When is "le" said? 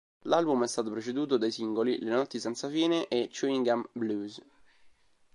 1.99-2.09